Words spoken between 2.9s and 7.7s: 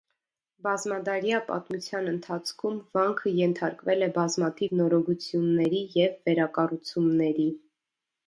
վանքը ենթարկվել է բազմաթիվ նորոգությունների և վերակառուցումների։